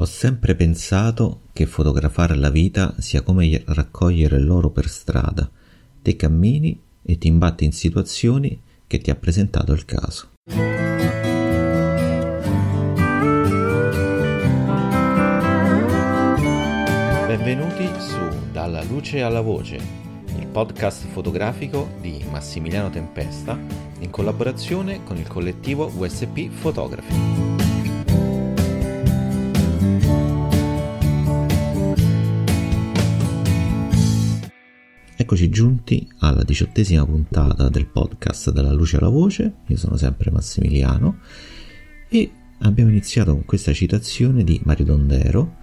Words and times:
Ho 0.00 0.04
sempre 0.04 0.54
pensato 0.54 1.40
che 1.52 1.66
fotografare 1.66 2.36
la 2.36 2.50
vita 2.50 2.94
sia 2.98 3.22
come 3.22 3.64
raccogliere 3.66 4.38
l'oro 4.38 4.70
per 4.70 4.88
strada. 4.88 5.50
Te 6.00 6.14
cammini 6.14 6.80
e 7.02 7.18
ti 7.18 7.26
imbatti 7.26 7.64
in 7.64 7.72
situazioni 7.72 8.60
che 8.86 8.98
ti 8.98 9.10
ha 9.10 9.16
presentato 9.16 9.72
il 9.72 9.84
caso. 9.84 10.28
Benvenuti 17.26 17.88
su 17.98 18.20
Dalla 18.52 18.84
luce 18.84 19.22
alla 19.22 19.40
voce, 19.40 19.80
il 20.38 20.46
podcast 20.46 21.06
fotografico 21.08 21.90
di 22.00 22.24
Massimiliano 22.30 22.88
Tempesta 22.88 23.58
in 23.98 24.10
collaborazione 24.10 25.02
con 25.02 25.16
il 25.16 25.26
collettivo 25.26 25.90
USP 25.92 26.50
Fotografi. 26.50 27.57
Eccoci 35.30 35.50
giunti 35.50 36.08
alla 36.20 36.42
diciottesima 36.42 37.04
puntata 37.04 37.68
del 37.68 37.84
podcast 37.84 38.50
Dalla 38.50 38.72
luce 38.72 38.96
alla 38.96 39.10
voce, 39.10 39.56
io 39.66 39.76
sono 39.76 39.98
sempre 39.98 40.30
Massimiliano 40.30 41.18
e 42.08 42.30
abbiamo 42.60 42.88
iniziato 42.88 43.32
con 43.32 43.44
questa 43.44 43.74
citazione 43.74 44.42
di 44.42 44.58
Mario 44.64 44.86
Dondero, 44.86 45.56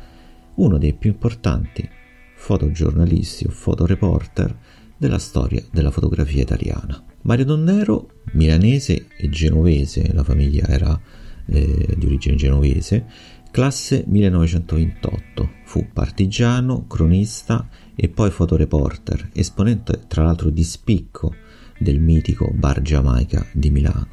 uno 0.57 0.77
dei 0.77 0.93
più 0.93 1.09
importanti 1.09 1.89
fotogiornalisti 2.35 3.47
o 3.47 3.49
fotoreporter 3.49 4.55
della 4.97 5.17
storia 5.17 5.63
della 5.71 5.89
fotografia 5.89 6.43
italiana. 6.43 7.03
Mario 7.21 7.45
Dondero, 7.45 8.21
milanese 8.33 9.07
e 9.17 9.29
genovese, 9.29 10.13
la 10.13 10.23
famiglia 10.23 10.67
era 10.67 11.01
eh, 11.47 11.95
di 11.97 12.05
origine 12.05 12.35
genovese, 12.35 13.05
classe 13.55 14.03
1928, 14.05 15.49
fu 15.63 15.87
partigiano, 15.93 16.87
cronista 16.87 17.69
e 17.95 18.09
poi 18.09 18.29
fotoreporter, 18.29 19.29
esponente 19.31 20.01
tra 20.09 20.23
l'altro 20.23 20.49
di 20.49 20.61
spicco 20.61 21.33
del 21.79 22.01
mitico 22.01 22.51
Bar 22.53 22.81
Giamaica 22.81 23.45
di 23.53 23.69
Milano. 23.69 24.09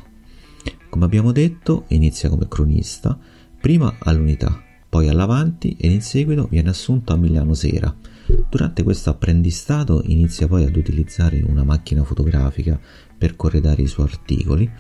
Come 0.89 1.05
abbiamo 1.05 1.33
detto, 1.33 1.87
inizia 1.89 2.29
come 2.29 2.47
cronista, 2.47 3.19
prima 3.61 3.97
all'unità, 3.99 4.63
poi 4.89 5.09
all'avanti 5.09 5.75
ed 5.77 5.91
in 5.91 6.03
seguito 6.03 6.47
viene 6.49 6.71
assunto 6.71 7.13
a 7.13 7.17
Milano 7.17 7.55
Sera. 7.55 7.93
Durante 8.49 8.85
questo 8.85 9.11
apprendistato 9.11 10.03
inizia 10.05 10.47
poi 10.47 10.63
ad 10.63 10.77
utilizzare 10.77 11.43
una 11.43 11.65
macchina 11.65 12.05
fotografica 12.05 12.79
per 13.19 13.35
corredare 13.35 13.83
i 13.83 13.89
suoi 13.89 14.07
articoli 14.07 14.71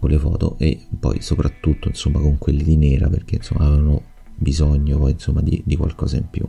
con 0.00 0.10
le 0.10 0.18
foto 0.18 0.56
e 0.58 0.86
poi 0.98 1.20
soprattutto 1.20 1.86
insomma 1.86 2.18
con 2.18 2.38
quelli 2.38 2.64
di 2.64 2.76
nera 2.76 3.08
perché 3.08 3.36
insomma 3.36 3.66
avevano 3.66 4.02
bisogno 4.34 4.98
poi 4.98 5.12
insomma 5.12 5.42
di, 5.42 5.62
di 5.64 5.76
qualcosa 5.76 6.16
in 6.16 6.28
più 6.28 6.48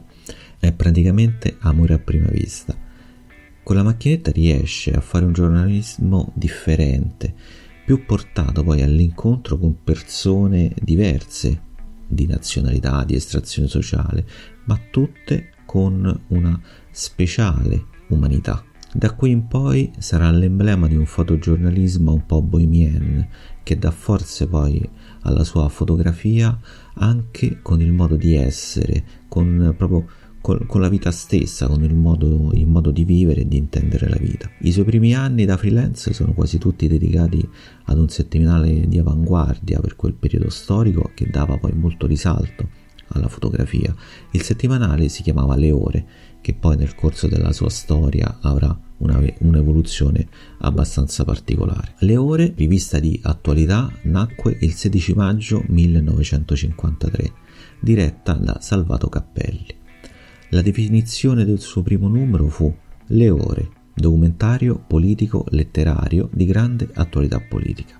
è 0.62 0.72
praticamente 0.72 1.58
amore 1.62 1.96
a 1.96 2.00
prima 2.00 2.30
vista. 2.30 2.78
Con 3.64 3.76
la 3.76 3.84
macchinetta 3.84 4.32
riesce 4.32 4.92
a 4.92 5.02
fare 5.02 5.26
un 5.26 5.34
giornalismo 5.34 6.32
differente, 6.36 7.34
più 7.84 8.06
portato 8.06 8.64
poi 8.64 8.84
all'incontro 8.84 9.58
con 9.58 9.84
persone 9.84 10.72
diverse 10.80 11.70
di 12.08 12.28
nazionalità, 12.28 13.04
di 13.04 13.16
estrazione 13.16 13.68
sociale, 13.68 14.26
ma 14.66 14.80
tutte 14.92 15.54
con 15.66 16.24
una 16.28 16.62
speciale 16.92 17.86
umanità. 18.10 18.64
Da 18.94 19.14
qui 19.14 19.32
in 19.32 19.48
poi 19.48 19.90
sarà 20.00 20.30
l'emblema 20.32 20.86
di 20.86 20.98
un 20.98 21.06
fotogiornalismo 21.06 22.12
un 22.12 22.26
po' 22.26 22.42
bohemien 22.42 23.26
che 23.64 23.80
dà 23.80 23.90
forze 23.90 24.48
poi 24.48 24.86
alla 25.22 25.46
sua 25.46 25.70
fotografia 25.70 26.60
anche 26.96 27.60
con 27.62 27.80
il 27.80 27.94
modo 27.94 28.18
di 28.18 28.36
essere, 28.36 29.04
con 29.30 29.74
proprio 29.78 30.06
con, 30.42 30.82
la 30.82 30.90
vita 30.90 31.12
stessa, 31.12 31.68
con 31.68 31.84
il 31.84 31.96
modo, 31.96 32.52
il 32.54 32.68
modo 32.68 32.92
di 32.92 33.06
vivere 33.06 33.42
e 33.42 33.48
di 33.48 33.56
intendere 33.56 34.10
la 34.10 34.18
vita. 34.18 34.50
I 34.60 34.72
suoi 34.74 34.84
primi 34.84 35.16
anni 35.16 35.46
da 35.46 35.56
freelance 35.56 36.12
sono 36.12 36.34
quasi 36.34 36.58
tutti 36.58 36.90
dedicati 36.90 37.48
ad 37.86 37.98
un 37.98 38.10
settimanale 38.10 38.88
di 38.88 38.98
avanguardia 38.98 39.80
per 39.80 39.96
quel 39.96 40.16
periodo 40.16 40.50
storico 40.50 41.12
che 41.14 41.30
dava 41.30 41.58
poi 41.58 41.72
molto 41.74 42.08
risalto 42.08 42.68
alla 43.14 43.28
fotografia. 43.28 43.94
Il 44.32 44.42
settimanale 44.42 45.10
si 45.10 45.22
chiamava 45.22 45.56
Le 45.56 45.72
Ore, 45.72 46.06
che 46.42 46.54
poi 46.54 46.76
nel 46.76 46.96
corso 46.96 47.28
della 47.28 47.54
sua 47.54 47.70
storia 47.70 48.40
avrà 48.42 48.78
una, 48.98 49.22
un'evoluzione 49.40 50.28
abbastanza 50.60 51.24
particolare. 51.24 51.94
Le 52.00 52.18
Ore, 52.18 52.54
rivista 52.56 53.00
di 53.00 53.20
attualità, 53.24 53.92
nacque 54.04 54.58
il 54.62 54.74
16 54.74 55.14
maggio 55.14 55.64
1953, 55.68 57.32
diretta 57.80 58.34
da 58.34 58.60
Salvato 58.60 59.08
Cappelli. 59.08 59.80
La 60.50 60.62
definizione 60.62 61.46
del 61.46 61.60
suo 61.60 61.82
primo 61.82 62.08
numero 62.08 62.48
fu 62.48 62.74
Le 63.08 63.30
ore, 63.30 63.70
documentario 63.94 64.84
politico 64.86 65.46
letterario 65.50 66.30
di 66.34 66.46
grande 66.46 66.90
attualità 66.94 67.40
politica. 67.40 68.00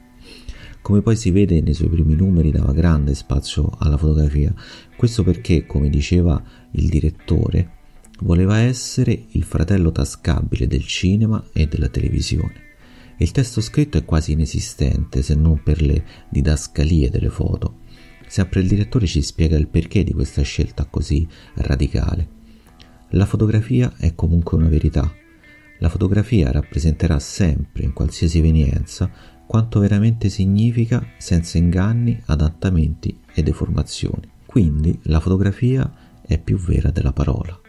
Come 0.82 1.02
poi 1.02 1.16
si 1.16 1.30
vede 1.30 1.62
nei 1.62 1.76
suoi 1.76 1.90
primi 1.90 2.16
numeri 2.16 2.52
dava 2.52 2.74
grande 2.74 3.14
spazio 3.14 3.70
alla 3.78 3.98
fotografia, 3.98 4.54
questo 4.98 5.24
perché, 5.24 5.66
come 5.68 5.90
diceva 5.90 6.42
il 6.72 6.90
direttore, 6.90 7.80
voleva 8.22 8.60
essere 8.60 9.26
il 9.30 9.44
fratello 9.44 9.92
tascabile 9.92 10.68
del 10.68 10.86
cinema 10.86 11.44
e 11.54 11.68
della 11.68 11.88
televisione. 11.88 12.70
Il 13.18 13.32
testo 13.32 13.62
scritto 13.62 13.98
è 13.98 14.06
quasi 14.06 14.32
inesistente 14.32 15.22
se 15.22 15.36
non 15.36 15.62
per 15.62 15.82
le 15.82 16.04
didascalie 16.30 17.10
delle 17.10 17.30
foto. 17.30 17.80
Sempre 18.28 18.62
il 18.62 18.68
direttore 18.68 19.06
ci 19.06 19.22
spiega 19.22 19.58
il 19.58 19.68
perché 19.68 20.04
di 20.04 20.14
questa 20.14 20.42
scelta 20.42 20.86
così 20.86 21.28
radicale. 21.56 22.40
La 23.10 23.26
fotografia 23.26 23.94
è 23.98 24.16
comunque 24.16 24.58
una 24.58 24.70
verità. 24.70 25.14
La 25.80 25.90
fotografia 25.90 26.52
rappresenterà 26.52 27.20
sempre, 27.20 27.84
in 27.84 27.94
qualsiasi 27.94 28.40
evenienza, 28.40 29.12
quanto 29.46 29.80
veramente 29.80 30.30
significa 30.30 31.06
senza 31.18 31.58
inganni, 31.58 32.22
adattamenti 32.28 33.20
e 33.34 33.44
deformazioni. 33.44 34.30
Quindi 34.46 34.98
la 35.04 35.20
fotografia 35.20 35.92
è 36.26 36.40
più 36.40 36.58
vera 36.58 36.90
della 36.90 37.12
parola. 37.12 37.61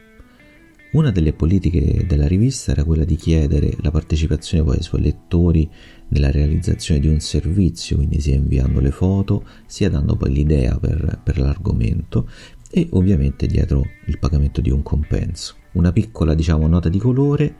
Una 0.92 1.10
delle 1.10 1.32
politiche 1.32 2.04
della 2.06 2.26
rivista 2.26 2.72
era 2.72 2.84
quella 2.84 3.04
di 3.04 3.16
chiedere 3.16 3.74
la 3.80 3.90
partecipazione 3.90 4.62
poi 4.62 4.76
ai 4.76 4.82
suoi 4.82 5.00
lettori 5.00 5.66
nella 6.08 6.30
realizzazione 6.30 7.00
di 7.00 7.08
un 7.08 7.18
servizio, 7.18 7.96
quindi 7.96 8.20
sia 8.20 8.34
inviando 8.34 8.78
le 8.78 8.90
foto, 8.90 9.42
sia 9.64 9.88
dando 9.88 10.16
poi 10.16 10.34
l'idea 10.34 10.78
per, 10.78 11.18
per 11.24 11.38
l'argomento, 11.38 12.28
e 12.70 12.88
ovviamente 12.90 13.46
dietro 13.46 13.86
il 14.04 14.18
pagamento 14.18 14.60
di 14.60 14.68
un 14.68 14.82
compenso. 14.82 15.54
Una 15.72 15.92
piccola 15.92 16.34
diciamo 16.34 16.66
nota 16.66 16.90
di 16.90 16.98
colore 16.98 17.54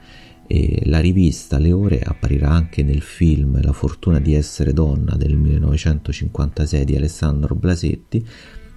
e 0.45 0.83
la 0.85 0.99
rivista 0.99 1.57
Le 1.57 1.71
Ore 1.71 2.01
apparirà 2.01 2.51
anche 2.51 2.83
nel 2.83 3.01
film 3.01 3.59
La 3.63 3.73
fortuna 3.73 4.19
di 4.19 4.35
essere 4.35 4.73
donna 4.73 5.15
del 5.15 5.35
1956 5.35 6.85
di 6.85 6.95
Alessandro 6.95 7.55
Blasetti 7.55 8.23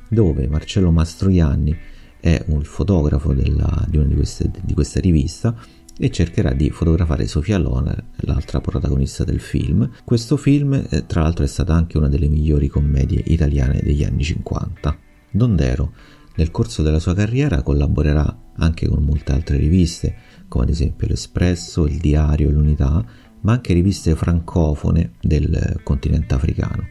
dove 0.08 0.48
Marcello 0.48 0.90
Mastroianni 0.90 1.76
è 2.26 2.42
un 2.48 2.64
fotografo 2.64 3.32
della, 3.32 3.86
di 3.88 4.04
di 4.04 4.14
queste, 4.16 4.50
di 4.60 4.74
questa 4.74 4.98
rivista 4.98 5.54
e 5.96 6.10
cercherà 6.10 6.52
di 6.54 6.70
fotografare 6.70 7.28
Sofia 7.28 7.56
Loner, 7.56 8.04
l'altra 8.22 8.60
protagonista 8.60 9.22
del 9.22 9.38
film. 9.38 9.88
Questo 10.04 10.36
film, 10.36 10.72
eh, 10.90 11.06
tra 11.06 11.22
l'altro, 11.22 11.44
è 11.44 11.46
stata 11.46 11.72
anche 11.72 11.96
una 11.96 12.08
delle 12.08 12.26
migliori 12.26 12.66
commedie 12.66 13.22
italiane 13.26 13.80
degli 13.80 14.02
anni 14.02 14.24
50. 14.24 14.98
Dondero 15.30 15.92
nel 16.34 16.50
corso 16.50 16.82
della 16.82 16.98
sua 16.98 17.14
carriera 17.14 17.62
collaborerà 17.62 18.36
anche 18.56 18.88
con 18.88 19.04
molte 19.04 19.30
altre 19.30 19.56
riviste, 19.58 20.16
come 20.48 20.64
ad 20.64 20.70
esempio 20.70 21.06
l'Espresso, 21.06 21.86
il 21.86 21.98
Diario 21.98 22.50
l'Unità, 22.50 23.04
ma 23.42 23.52
anche 23.52 23.72
riviste 23.72 24.16
francofone 24.16 25.12
del 25.20 25.80
continente 25.84 26.34
africano. 26.34 26.88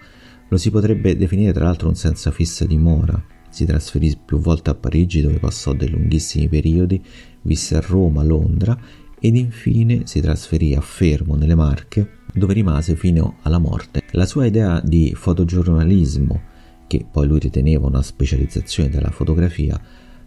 Lo 0.47 0.56
si 0.56 0.72
potrebbe 0.72 1.17
definire 1.17 1.52
tra 1.52 1.66
l'altro 1.66 1.90
un 1.90 1.96
senza 1.96 2.31
fissa 2.31 2.66
dimora. 2.66 3.34
Si 3.55 3.63
trasferì 3.63 4.13
più 4.17 4.40
volte 4.40 4.72
a 4.72 4.75
Parigi 4.75 5.22
dove 5.22 5.40
passò 5.40 5.72
dei 5.72 5.90
lunghissimi 5.90 6.49
periodi, 6.49 7.02
visse 7.43 7.78
a 7.78 7.79
Roma, 7.79 8.22
Londra 8.22 8.78
ed 9.17 9.37
infine 9.37 10.02
si 10.07 10.19
trasferì 10.19 10.75
a 10.75 10.81
Fermo 10.81 11.37
nelle 11.37 11.55
Marche 11.55 12.17
dove 12.34 12.53
rimase 12.53 12.97
fino 12.97 13.37
alla 13.43 13.57
morte. 13.57 14.03
La 14.11 14.25
sua 14.25 14.46
idea 14.46 14.81
di 14.81 15.13
fotogiornalismo 15.16 16.41
che 16.85 17.07
poi 17.09 17.28
lui 17.28 17.40
riteneva 17.40 17.87
una 17.87 18.02
specializzazione 18.02 18.90
della 18.90 19.09
fotografia, 19.09 19.81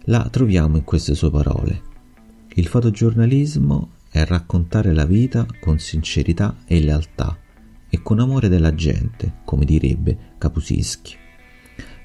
la 0.05 0.27
troviamo 0.31 0.77
in 0.77 0.83
queste 0.83 1.13
sue 1.13 1.29
parole. 1.29 1.81
Il 2.55 2.65
fotogiornalismo 2.65 3.91
è 4.09 4.25
raccontare 4.25 4.91
la 4.91 5.05
vita 5.05 5.45
con 5.59 5.77
sincerità 5.77 6.55
e 6.65 6.81
lealtà 6.81 7.37
e 7.91 8.01
con 8.01 8.19
amore 8.19 8.49
della 8.49 8.73
gente, 8.73 9.41
come 9.45 9.65
direbbe 9.65 10.17
Kapuscinski. 10.39 11.27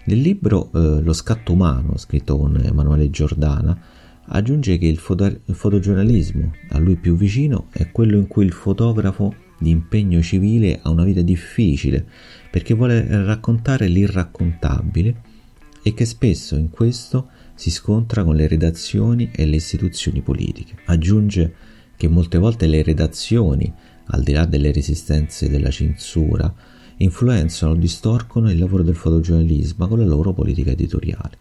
Nel 0.07 0.21
libro 0.21 0.71
eh, 0.75 1.01
Lo 1.01 1.13
scatto 1.15 1.53
umano, 1.53 1.97
scritto 1.97 2.37
con 2.37 2.61
Emanuele 2.63 3.09
Giordana, 3.09 3.79
aggiunge 4.27 4.77
che 4.77 4.87
il, 4.87 4.99
foto- 4.99 5.25
il 5.25 5.55
fotogiornalismo 5.55 6.53
a 6.71 6.79
lui 6.79 6.97
più 6.97 7.17
vicino 7.17 7.69
è 7.71 7.91
quello 7.91 8.17
in 8.17 8.27
cui 8.27 8.45
il 8.45 8.53
fotografo 8.53 9.35
di 9.59 9.71
impegno 9.71 10.21
civile 10.21 10.81
ha 10.83 10.91
una 10.91 11.05
vita 11.05 11.23
difficile 11.23 12.05
perché 12.51 12.75
vuole 12.75 13.07
raccontare 13.25 13.87
l'irraccontabile 13.87 15.33
e 15.83 15.95
che 15.95 16.05
spesso 16.05 16.57
in 16.57 16.69
questo 16.71 17.29
si 17.55 17.71
scontra 17.71 18.25
con 18.25 18.35
le 18.35 18.47
redazioni 18.47 19.31
e 19.35 19.47
le 19.47 19.57
istituzioni 19.57 20.21
politiche. 20.21 20.77
Aggiunge 20.87 21.55
che 21.97 22.09
molte 22.09 22.39
volte 22.39 22.67
le 22.67 22.83
redazioni, 22.83 23.73
al 24.07 24.23
di 24.23 24.33
là 24.33 24.45
delle 24.45 24.73
resistenze 24.73 25.49
della 25.49 25.71
censura, 25.71 26.53
influenzano 26.99 27.73
o 27.73 27.77
distorcono 27.77 28.51
il 28.51 28.59
lavoro 28.59 28.83
del 28.83 28.95
fotogiornalismo 28.95 29.87
con 29.89 29.99
la 29.99 30.05
loro 30.05 30.33
politica 30.33 30.71
editoriale. 30.71 31.39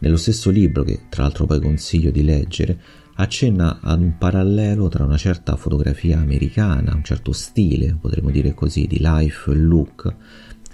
Nello 0.00 0.16
stesso 0.16 0.50
libro, 0.50 0.82
che 0.82 1.02
tra 1.08 1.22
l'altro 1.22 1.46
poi 1.46 1.60
consiglio 1.60 2.10
di 2.10 2.24
leggere, 2.24 2.78
accenna 3.14 3.78
ad 3.80 4.00
un 4.00 4.18
parallelo 4.18 4.88
tra 4.88 5.04
una 5.04 5.16
certa 5.16 5.56
fotografia 5.56 6.18
americana, 6.18 6.94
un 6.94 7.04
certo 7.04 7.32
stile, 7.32 7.96
potremmo 8.00 8.30
dire 8.30 8.54
così, 8.54 8.86
di 8.86 8.98
life 9.00 9.50
e 9.50 9.54
look, 9.54 10.14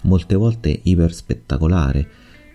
molte 0.02 0.34
volte 0.34 0.80
iper 0.82 1.12
spettacolare 1.12 2.08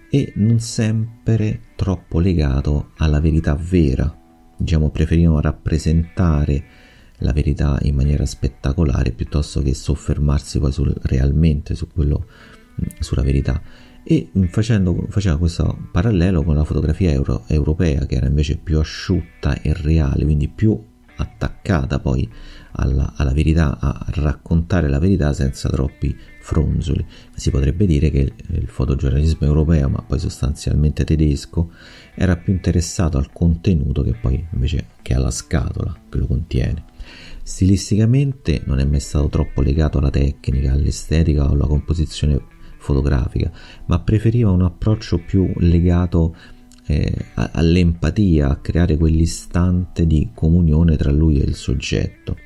e 0.10 0.34
non 0.36 0.60
sempre 0.60 1.62
troppo 1.76 2.20
legato 2.20 2.92
alla 2.98 3.20
verità 3.20 3.56
vera. 3.56 4.24
Diciamo, 4.58 4.90
preferiamo 4.90 5.40
rappresentare 5.40 6.64
la 7.20 7.32
verità 7.32 7.78
in 7.84 7.96
maniera 7.96 8.26
spettacolare 8.26 9.12
piuttosto 9.12 9.62
che 9.62 9.74
soffermarsi 9.74 10.60
poi 10.60 10.72
sul, 10.72 10.96
realmente 11.04 11.76
su 11.76 11.88
quello, 11.88 12.28
sulla 13.00 13.24
verità. 13.24 13.62
E 14.04 14.30
facendo, 14.50 15.08
faceva 15.10 15.38
questo 15.38 15.88
parallelo 15.92 16.44
con 16.44 16.56
la 16.56 16.64
fotografia 16.64 17.12
euro, 17.12 17.44
europea 17.48 18.06
che 18.06 18.16
era 18.16 18.28
invece 18.28 18.58
più 18.58 18.80
asciutta 18.80 19.62
e 19.62 19.74
reale, 19.74 20.24
quindi 20.24 20.48
più 20.48 20.80
attaccata 21.18 22.00
poi 22.00 22.30
alla, 22.74 23.14
alla, 23.16 23.32
verità, 23.32 23.80
a 23.80 24.06
raccontare 24.08 24.90
la 24.90 25.00
verità 25.00 25.34
senza 25.34 25.70
troppi 25.70 26.16
fronzoli. 26.46 27.04
Si 27.34 27.50
potrebbe 27.50 27.88
dire 27.88 28.12
che 28.12 28.32
il 28.52 28.68
fotogiornalismo 28.68 29.48
europeo, 29.48 29.90
ma 29.90 30.04
poi 30.04 30.20
sostanzialmente 30.20 31.04
tedesco, 31.04 31.72
era 32.14 32.38
più 32.38 32.54
interessato 32.54 33.18
al 33.18 33.32
contenuto 33.34 34.04
che 34.04 34.14
poi 34.14 34.46
invece 34.54 34.86
che 35.02 35.16
alla 35.16 35.32
scatola 35.32 35.98
che 36.08 36.18
lo 36.20 36.28
contiene. 36.28 36.84
Stilisticamente 37.42 38.62
non 38.66 38.80
è 38.80 38.86
mai 38.86 39.00
stato 39.00 39.28
troppo 39.28 39.62
legato 39.62 39.98
alla 39.98 40.12
tecnica, 40.12 40.72
all'estetica 40.72 41.50
o 41.50 41.54
alla 41.54 41.66
composizione 41.66 42.40
fotografica, 42.78 43.52
ma 43.88 44.00
preferiva 44.00 44.52
un 44.52 44.62
approccio 44.62 45.18
più 45.18 45.52
legato 45.58 46.36
eh, 46.86 47.12
all'empatia, 47.34 48.50
a 48.50 48.58
creare 48.58 48.98
quell'istante 48.98 50.06
di 50.06 50.30
comunione 50.36 50.96
tra 50.96 51.12
lui 51.12 51.40
e 51.40 51.44
il 51.44 51.56
soggetto. 51.56 52.38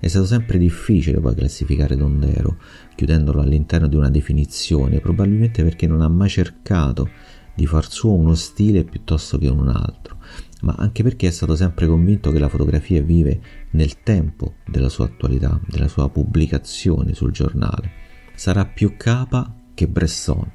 È 0.00 0.06
stato 0.06 0.26
sempre 0.26 0.58
difficile 0.58 1.20
poi 1.20 1.34
classificare 1.34 1.96
Dondero, 1.96 2.58
chiudendolo 2.94 3.40
all'interno 3.40 3.88
di 3.88 3.96
una 3.96 4.10
definizione, 4.10 5.00
probabilmente 5.00 5.64
perché 5.64 5.86
non 5.86 6.02
ha 6.02 6.08
mai 6.08 6.28
cercato 6.28 7.08
di 7.54 7.66
far 7.66 7.90
suo 7.90 8.12
uno 8.12 8.34
stile 8.34 8.84
piuttosto 8.84 9.36
che 9.38 9.48
un 9.48 9.66
altro, 9.68 10.18
ma 10.60 10.74
anche 10.78 11.02
perché 11.02 11.26
è 11.26 11.32
stato 11.32 11.56
sempre 11.56 11.88
convinto 11.88 12.30
che 12.30 12.38
la 12.38 12.48
fotografia 12.48 13.02
vive 13.02 13.40
nel 13.70 14.02
tempo 14.02 14.54
della 14.64 14.88
sua 14.88 15.06
attualità, 15.06 15.60
della 15.66 15.88
sua 15.88 16.08
pubblicazione 16.08 17.14
sul 17.14 17.32
giornale. 17.32 17.90
Sarà 18.36 18.64
più 18.64 18.94
capa 18.96 19.52
che 19.74 19.88
Bresson. 19.88 20.52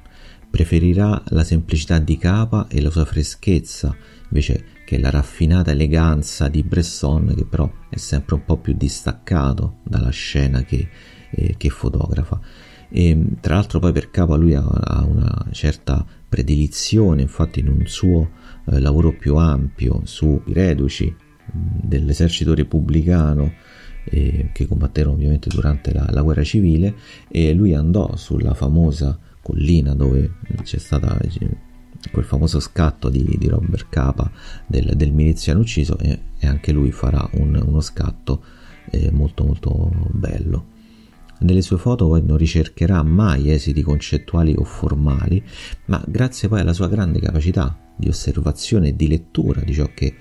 Preferirà 0.50 1.22
la 1.28 1.44
semplicità 1.44 1.98
di 1.98 2.16
Capa 2.16 2.68
e 2.68 2.80
la 2.80 2.88
sua 2.88 3.04
freschezza 3.04 3.94
invece 4.28 4.64
che 4.84 4.98
la 4.98 5.10
raffinata 5.10 5.70
eleganza 5.70 6.48
di 6.48 6.62
Bresson, 6.62 7.34
che 7.34 7.44
però 7.44 7.70
è 7.88 7.96
sempre 7.96 8.34
un 8.34 8.44
po' 8.44 8.58
più 8.58 8.74
distaccato 8.74 9.78
dalla 9.82 10.10
scena 10.10 10.62
che, 10.62 10.88
eh, 11.30 11.54
che 11.56 11.68
fotografa. 11.70 12.40
E, 12.88 13.26
tra 13.40 13.54
l'altro 13.54 13.80
poi 13.80 13.92
per 13.92 14.10
Capa 14.10 14.36
lui 14.36 14.54
ha, 14.54 14.62
ha 14.62 15.04
una 15.04 15.46
certa 15.50 16.04
predilizione, 16.28 17.22
infatti 17.22 17.60
in 17.60 17.68
un 17.68 17.86
suo 17.86 18.30
eh, 18.66 18.78
lavoro 18.78 19.12
più 19.12 19.36
ampio 19.36 20.02
sui 20.04 20.40
reduci 20.46 21.14
dell'esercito 21.52 22.54
repubblicano 22.54 23.52
eh, 24.04 24.50
che 24.52 24.66
combatterono 24.66 25.14
ovviamente 25.14 25.48
durante 25.48 25.92
la, 25.92 26.06
la, 26.10 26.22
guerra 26.22 26.44
civile 26.44 26.94
e 27.28 27.52
lui 27.52 27.74
andò 27.74 28.16
sulla 28.16 28.54
famosa 28.54 29.18
collina 29.40 29.94
dove 29.94 30.36
c'è 30.62 30.78
stato 30.78 31.06
quel 32.10 32.24
famoso 32.24 32.60
scatto 32.60 33.08
di, 33.08 33.36
di 33.38 33.48
Robert 33.48 33.86
Capa 33.88 34.30
del, 34.66 34.92
del, 34.94 35.12
miliziano 35.12 35.60
ucciso 35.60 35.98
e, 35.98 36.18
e, 36.38 36.46
anche 36.46 36.72
lui 36.72 36.92
farà 36.92 37.28
un, 37.34 37.60
uno 37.64 37.80
scatto 37.80 38.42
eh, 38.90 39.10
molto 39.10 39.44
molto 39.44 39.90
bello. 40.10 40.72
Nelle 41.40 41.62
sue 41.62 41.78
foto 41.78 42.06
poi 42.06 42.22
non 42.24 42.36
ricercherà 42.36 43.02
mai 43.02 43.50
esiti 43.50 43.82
concettuali 43.82 44.54
o 44.56 44.64
formali, 44.64 45.42
ma 45.86 46.02
grazie 46.06 46.48
poi 46.48 46.60
alla 46.60 46.72
sua 46.72 46.88
grande 46.88 47.18
capacità 47.20 47.76
di 47.96 48.08
osservazione 48.08 48.88
e 48.88 48.96
di 48.96 49.08
lettura 49.08 49.60
di 49.60 49.72
ciò 49.72 49.88
che 49.94 50.14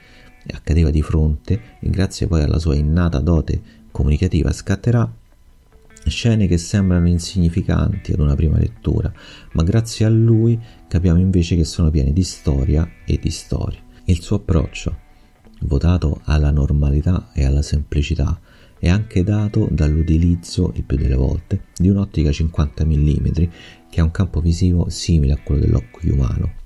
accadeva 0.52 0.90
di 0.90 1.02
fronte 1.02 1.78
e 1.80 1.90
grazie 1.90 2.28
poi 2.28 2.44
alla 2.44 2.60
sua 2.60 2.76
innata 2.76 3.20
dote 3.20 3.62
comunicativa 3.92 4.52
scatterà 4.52 5.10
scene 6.06 6.48
che 6.48 6.58
sembrano 6.58 7.08
insignificanti 7.08 8.12
ad 8.12 8.20
una 8.20 8.36
prima 8.36 8.58
lettura, 8.58 9.12
ma 9.54 9.64
grazie 9.64 10.06
a 10.06 10.10
lui 10.10 10.60
capiamo 10.88 11.20
invece 11.20 11.56
che 11.56 11.64
sono 11.64 11.90
piene 11.90 12.14
di 12.14 12.24
storia 12.24 12.88
e 13.06 13.20
di 13.22 13.30
storie. 13.30 13.80
Il 14.06 14.22
suo 14.22 14.38
approccio, 14.38 14.98
votato 15.62 16.22
alla 16.24 16.52
normalità 16.52 17.30
e 17.34 17.46
alla 17.46 17.62
semplicità, 17.62 18.40
è 18.78 18.90
anche 18.90 19.24
dato 19.24 19.68
dall'utilizzo, 19.72 20.74
il 20.76 20.84
più 20.84 20.98
delle 20.98 21.16
volte, 21.16 21.66
di 21.76 21.90
un'ottica 21.90 22.32
50 22.32 22.86
mm 22.86 23.28
che 23.90 24.02
ha 24.02 24.04
un 24.04 24.12
campo 24.12 24.42
visivo 24.42 24.90
simile 24.90 25.34
a 25.34 25.40
quello 25.42 25.62
dell'occhio 25.62 26.14
umano 26.14 26.62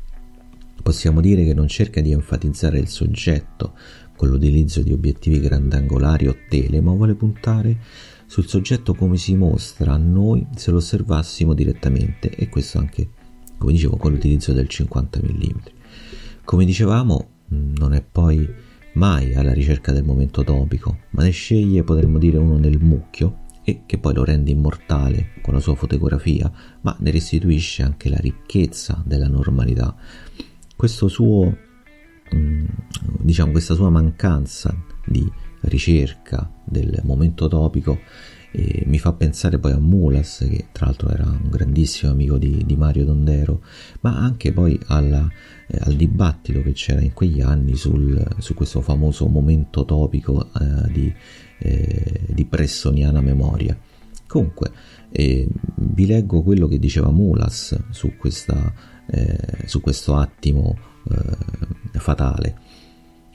Possiamo 0.87 1.19
dire 1.19 1.43
che 1.43 1.53
non 1.53 1.67
cerca 1.67 1.99
di 1.99 2.13
enfatizzare 2.13 2.79
il 2.79 2.87
soggetto 2.87 3.73
con 4.15 4.29
l'utilizzo 4.29 4.81
di 4.81 4.93
obiettivi 4.93 5.41
grandangolari 5.41 6.27
o 6.27 6.35
tele, 6.47 6.79
ma 6.79 6.93
vuole 6.93 7.13
puntare 7.13 7.77
sul 8.27 8.47
soggetto 8.47 8.93
come 8.93 9.17
si 9.17 9.35
mostra 9.35 9.93
a 9.93 9.97
noi 9.97 10.45
se 10.55 10.69
lo 10.69 10.77
osservassimo 10.77 11.53
direttamente 11.53 12.29
e 12.29 12.49
questo 12.49 12.77
anche, 12.77 13.09
come 13.57 13.71
dicevo, 13.71 13.97
con 13.97 14.11
l'utilizzo 14.11 14.53
del 14.53 14.67
50 14.67 15.19
mm. 15.23 15.57
Come 16.43 16.65
dicevamo, 16.65 17.29
non 17.47 17.93
è 17.93 18.03
poi 18.03 18.47
mai 18.93 19.33
alla 19.33 19.53
ricerca 19.53 19.91
del 19.91 20.03
momento 20.03 20.43
topico, 20.43 20.99
ma 21.11 21.23
ne 21.23 21.31
sceglie, 21.31 21.83
potremmo 21.83 22.19
dire, 22.19 22.37
uno 22.37 22.57
nel 22.57 22.79
mucchio 22.79 23.45
e 23.63 23.81
che 23.85 23.97
poi 23.97 24.13
lo 24.13 24.23
rende 24.23 24.51
immortale 24.51 25.31
con 25.41 25.53
la 25.53 25.59
sua 25.59 25.75
fotografia, 25.75 26.51
ma 26.81 26.95
ne 26.99 27.11
restituisce 27.11 27.81
anche 27.81 28.09
la 28.09 28.17
ricchezza 28.17 29.01
della 29.05 29.27
normalità 29.27 29.95
questo 30.77 31.07
suo, 31.07 31.57
mm, 32.33 32.65
diciamo, 33.19 33.51
questa 33.51 33.73
sua 33.73 33.89
mancanza 33.89 34.73
di 35.05 35.29
ricerca 35.61 36.49
del 36.63 36.99
momento 37.03 37.47
topico 37.47 37.99
eh, 38.51 38.83
mi 38.87 38.97
fa 38.97 39.13
pensare 39.13 39.59
poi 39.59 39.73
a 39.73 39.79
Mulas, 39.79 40.45
che 40.49 40.67
tra 40.71 40.85
l'altro 40.85 41.09
era 41.09 41.25
un 41.25 41.49
grandissimo 41.49 42.11
amico 42.11 42.37
di, 42.37 42.63
di 42.65 42.75
Mario 42.75 43.05
Dondero, 43.05 43.61
ma 44.01 44.17
anche 44.17 44.53
poi 44.53 44.79
alla, 44.87 45.29
eh, 45.67 45.77
al 45.81 45.95
dibattito 45.95 46.61
che 46.61 46.71
c'era 46.71 47.01
in 47.01 47.13
quegli 47.13 47.41
anni 47.41 47.75
sul, 47.75 48.25
su 48.37 48.53
questo 48.53 48.81
famoso 48.81 49.27
momento 49.27 49.85
topico 49.85 50.49
eh, 50.59 50.91
di, 50.91 51.13
eh, 51.59 52.21
di 52.27 52.43
Bressoniana 52.45 53.21
memoria. 53.21 53.77
Comunque, 54.25 54.71
eh, 55.11 55.47
vi 55.75 56.05
leggo 56.05 56.41
quello 56.41 56.67
che 56.67 56.79
diceva 56.79 57.11
Mulas 57.11 57.77
su 57.91 58.15
questa 58.17 58.95
eh, 59.09 59.63
su 59.65 59.81
questo 59.81 60.15
attimo 60.15 60.77
eh, 61.09 61.99
fatale. 61.99 62.55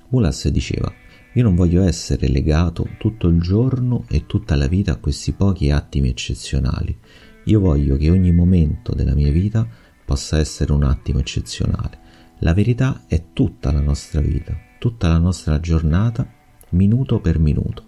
Mulas 0.09 0.49
diceva 0.49 0.93
io 1.35 1.43
non 1.43 1.55
voglio 1.55 1.83
essere 1.83 2.29
legato 2.29 2.89
tutto 2.99 3.29
il 3.29 3.41
giorno 3.41 4.05
e 4.09 4.27
tutta 4.27 4.55
la 4.55 4.67
vita 4.67 4.93
a 4.93 4.97
questi 4.97 5.33
pochi 5.33 5.71
attimi 5.71 6.09
eccezionali. 6.09 6.97
Io 7.45 7.61
voglio 7.61 7.97
che 7.97 8.11
ogni 8.11 8.33
momento 8.33 8.95
della 8.95 9.15
mia 9.15 9.31
vita 9.31 9.67
possa 10.05 10.39
essere 10.39 10.73
un 10.73 10.83
attimo 10.83 11.19
eccezionale. 11.19 11.99
La 12.41 12.55
verità 12.55 13.05
è 13.07 13.33
tutta 13.33 13.73
la 13.73 13.81
nostra 13.81 14.21
vita, 14.21 14.57
tutta 14.79 15.09
la 15.09 15.19
nostra 15.19 15.59
giornata, 15.61 16.27
minuto 16.71 17.21
per 17.21 17.39
minuto. 17.39 17.85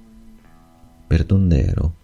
Per 1.06 1.24
Dondero, 1.24 1.94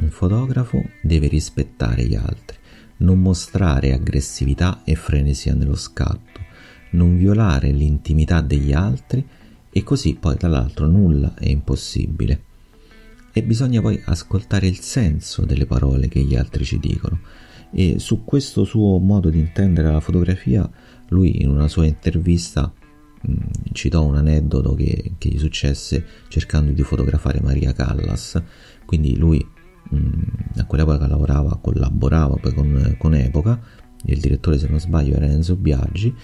un 0.00 0.10
fotografo 0.10 0.82
deve 1.02 1.28
rispettare 1.28 2.04
gli 2.04 2.14
altri 2.14 2.60
non 3.02 3.20
mostrare 3.20 3.92
aggressività 3.92 4.82
e 4.84 4.94
frenesia 4.94 5.54
nello 5.54 5.76
scatto, 5.76 6.40
non 6.90 7.16
violare 7.16 7.70
l'intimità 7.70 8.40
degli 8.40 8.72
altri 8.72 9.26
e 9.72 9.82
così 9.82 10.14
poi 10.14 10.36
dall'altro 10.36 10.86
nulla 10.86 11.34
è 11.34 11.48
impossibile. 11.48 12.44
E 13.32 13.42
bisogna 13.42 13.80
poi 13.80 14.00
ascoltare 14.04 14.66
il 14.66 14.78
senso 14.78 15.44
delle 15.44 15.64
parole 15.64 16.08
che 16.08 16.20
gli 16.20 16.36
altri 16.36 16.64
ci 16.64 16.78
dicono. 16.78 17.20
E 17.72 17.98
su 17.98 18.24
questo 18.24 18.64
suo 18.64 18.98
modo 18.98 19.30
di 19.30 19.38
intendere 19.38 19.90
la 19.90 20.00
fotografia, 20.00 20.70
lui 21.08 21.42
in 21.42 21.48
una 21.48 21.68
sua 21.68 21.86
intervista 21.86 22.70
mh, 23.22 23.34
citò 23.72 24.04
un 24.04 24.16
aneddoto 24.16 24.74
che, 24.74 25.14
che 25.16 25.30
gli 25.30 25.38
successe 25.38 26.04
cercando 26.28 26.72
di 26.72 26.82
fotografare 26.82 27.40
Maria 27.40 27.72
Callas. 27.72 28.42
Quindi 28.84 29.16
lui 29.16 29.42
Mm, 29.94 30.22
a 30.56 30.64
quell'epoca 30.64 31.06
lavorava, 31.06 31.58
collaborava 31.60 32.36
poi 32.36 32.54
con, 32.54 32.94
con 32.98 33.14
Epoca 33.14 33.60
il 34.04 34.18
direttore 34.18 34.58
se 34.58 34.68
non 34.68 34.80
sbaglio 34.80 35.14
era 35.16 35.26
Enzo 35.26 35.54
Biaggi 35.54 36.14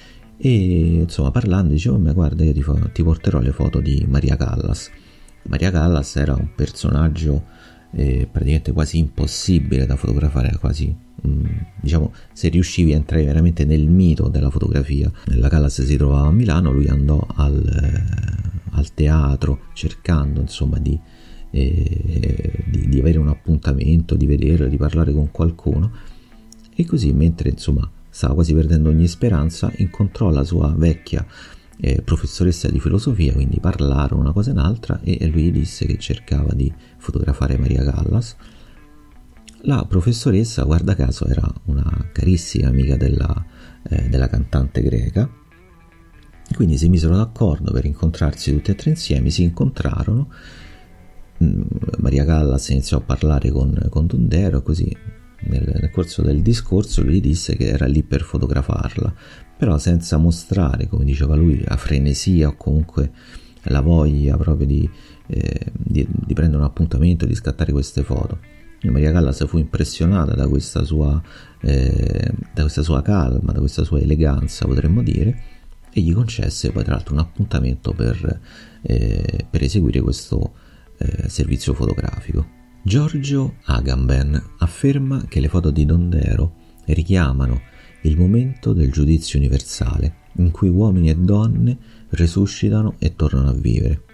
e 0.41 1.01
insomma 1.01 1.33
parlando 1.33 1.73
dicevo 1.73 1.99
ma 1.99 2.13
guarda 2.13 2.45
io 2.45 2.53
ti, 2.53 2.63
fa, 2.63 2.75
ti 2.93 3.03
porterò 3.03 3.41
le 3.41 3.51
foto 3.51 3.81
di 3.81 4.07
Maria 4.09 4.37
Callas. 4.37 4.89
Maria 5.43 5.73
Callas 5.73 6.15
era 6.15 6.35
un 6.35 6.55
personaggio 6.55 7.45
eh, 7.91 8.29
praticamente 8.31 8.73
quasi 8.73 8.99
impossibile 8.99 9.85
da 9.85 9.97
fotografare 9.97 10.57
quasi 10.59 10.95
mm, 11.27 11.45
diciamo 11.81 12.13
se 12.33 12.49
riuscivi 12.51 12.93
a 12.93 12.97
entrare 12.97 13.25
veramente 13.25 13.65
nel 13.65 13.89
mito 13.89 14.29
della 14.29 14.51
fotografia. 14.51 15.11
La 15.25 15.49
Callas 15.49 15.83
si 15.83 15.97
trovava 15.97 16.29
a 16.29 16.33
Milano 16.33 16.71
lui 16.71 16.87
andò 16.87 17.27
al, 17.35 17.67
eh, 17.67 18.77
al 18.77 18.95
teatro 18.95 19.63
cercando 19.73 20.41
insomma 20.41 20.79
di, 20.79 20.97
eh, 21.51 22.65
di, 22.65 22.89
di 22.89 23.01
avere 23.01 23.19
un 23.19 23.29
appuntamento 23.29 24.15
di 24.15 24.27
vederla 24.27 24.69
di 24.69 24.77
parlare 24.77 25.13
con 25.13 25.33
qualcuno. 25.33 25.91
E 26.77 26.85
così 26.85 27.13
mentre 27.13 27.51
insomma 27.51 27.91
stava 28.11 28.35
quasi 28.35 28.55
perdendo 28.55 28.89
ogni 28.89 29.07
speranza, 29.07 29.71
incontrò 29.77 30.31
la 30.31 30.45
sua 30.45 30.75
vecchia 30.77 31.25
eh, 31.81 32.03
professoressa 32.03 32.69
di 32.69 32.81
filosofia, 32.81 33.33
quindi 33.33 33.61
parlarono 33.61 34.21
una 34.21 34.33
cosa 34.33 34.51
e 34.51 34.53
un'altra 34.53 35.01
e 35.03 35.27
lui 35.27 35.45
gli 35.45 35.53
disse 35.53 35.87
che 35.87 35.99
cercava 35.99 36.53
di 36.53 36.73
fotografare 36.99 37.57
Maria 37.59 37.85
Callas. 37.85 38.37
La 39.63 39.85
professoressa, 39.89 40.63
guarda 40.65 40.95
caso, 40.95 41.27
era 41.27 41.47
una 41.65 42.09
carissima 42.13 42.69
amica 42.69 42.97
della, 42.97 43.45
eh, 43.89 44.09
della 44.09 44.29
cantante 44.29 44.83
greca, 44.83 45.29
quindi 46.55 46.79
si 46.79 46.89
misero 46.89 47.17
d'accordo 47.17 47.73
per 47.73 47.85
incontrarsi 47.85 48.53
tutti 48.53 48.71
e 48.71 48.75
tre 48.75 48.91
insieme, 48.91 49.31
si 49.31 49.43
incontrarono, 49.43 50.33
mm, 51.43 51.63
Maria 51.99 52.25
Callas 52.25 52.69
iniziò 52.71 52.99
a 52.99 53.03
parlare 53.03 53.51
con, 53.51 53.87
con 53.91 54.07
Dondero, 54.07 54.63
così 54.63 54.97
nel, 55.41 55.91
corso 55.91 56.23
del 56.23 56.43
discorso 56.43 57.03
lui 57.03 57.21
disse 57.21 57.57
che 57.57 57.67
era 57.67 57.87
lì 57.87 58.03
per 58.03 58.23
fotografarla, 58.23 59.15
però 59.57 59.79
senza 59.79 60.17
mostrare, 60.17 60.89
come 60.89 61.05
diceva 61.05 61.35
lui, 61.35 61.63
la 61.65 61.77
frenesia 61.77 62.49
o 62.49 62.57
comunque 62.57 63.11
la 63.63 63.81
voglia 63.81 64.37
proprio 64.37 64.67
di, 64.67 64.89
eh, 65.27 65.73
di, 65.73 66.07
di 66.09 66.35
prendere 66.35 66.61
un 66.61 66.69
appuntamento, 66.69 67.27
di 67.27 67.35
scattare 67.35 67.73
queste 67.73 68.03
foto. 68.03 68.39
E 68.81 68.91
Maria 68.91 69.11
Callas 69.11 69.45
fu 69.47 69.59
impressionata 69.59 70.35
da 70.35 70.47
questa, 70.47 70.85
sua, 70.85 71.21
eh, 71.61 72.33
da 72.55 72.63
questa 72.63 72.83
sua 72.83 73.03
calma, 73.03 73.53
da 73.53 73.59
questa 73.59 73.83
sua 73.83 74.01
eleganza, 74.01 74.67
potremmo 74.67 75.03
dire, 75.03 75.43
e 75.91 76.01
gli 76.01 76.13
concesse 76.13 76.71
poi 76.71 76.85
tra 76.85 76.95
l'altro 76.95 77.15
un 77.15 77.21
appuntamento 77.21 77.93
per, 77.93 78.41
eh, 78.83 79.47
per 79.51 79.63
eseguire 79.63 80.01
questo 80.01 80.55
eh, 80.99 81.29
servizio 81.29 81.75
fotografico. 81.75 82.58
Giorgio 82.83 83.57
Agamben 83.65 84.41
afferma 84.59 85.25
che 85.29 85.41
le 85.41 85.49
foto 85.49 85.71
di 85.71 85.85
Dondero 85.85 86.55
richiamano 86.87 87.61
il 88.03 88.17
momento 88.17 88.73
del 88.73 88.91
giudizio 88.93 89.39
universale 89.39 90.27
in 90.37 90.53
cui 90.53 90.69
uomini 90.69 91.11
e 91.11 91.17
donne 91.17 91.77
resuscitano 92.11 92.95
e 92.99 93.15
tornano 93.17 93.51
a 93.51 93.53
vivere. 93.53 94.05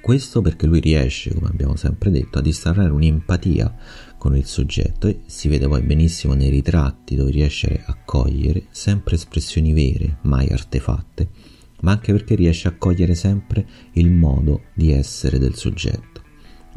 Questo 0.00 0.40
perché 0.40 0.66
lui 0.66 0.78
riesce, 0.78 1.34
come 1.34 1.48
abbiamo 1.48 1.74
sempre 1.74 2.10
detto, 2.10 2.38
a 2.38 2.42
distrattere 2.42 2.90
un'empatia 2.90 3.74
con 4.16 4.36
il 4.36 4.46
soggetto 4.46 5.08
e 5.08 5.22
si 5.26 5.48
vede 5.48 5.66
poi 5.66 5.82
benissimo 5.82 6.34
nei 6.34 6.48
ritratti 6.48 7.16
dove 7.16 7.32
riesce 7.32 7.82
a 7.84 7.98
cogliere 8.04 8.66
sempre 8.70 9.16
espressioni 9.16 9.72
vere, 9.72 10.18
mai 10.22 10.48
artefatte, 10.48 11.28
ma 11.80 11.90
anche 11.90 12.12
perché 12.12 12.36
riesce 12.36 12.68
a 12.68 12.76
cogliere 12.78 13.16
sempre 13.16 13.66
il 13.94 14.12
modo 14.12 14.66
di 14.72 14.92
essere 14.92 15.38
del 15.38 15.56
soggetto. 15.56 16.22